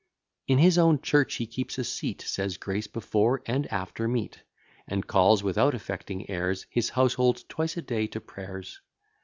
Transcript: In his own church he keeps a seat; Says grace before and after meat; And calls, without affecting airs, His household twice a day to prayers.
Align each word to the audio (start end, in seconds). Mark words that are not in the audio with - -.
In 0.47 0.57
his 0.57 0.79
own 0.79 0.99
church 1.03 1.35
he 1.35 1.45
keeps 1.45 1.77
a 1.77 1.83
seat; 1.83 2.23
Says 2.23 2.57
grace 2.57 2.87
before 2.87 3.43
and 3.45 3.71
after 3.71 4.07
meat; 4.07 4.41
And 4.87 5.05
calls, 5.05 5.43
without 5.43 5.75
affecting 5.75 6.27
airs, 6.27 6.65
His 6.71 6.89
household 6.89 7.47
twice 7.47 7.77
a 7.77 7.83
day 7.83 8.07
to 8.07 8.19
prayers. 8.19 8.81